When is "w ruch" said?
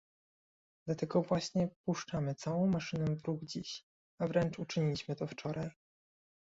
3.15-3.39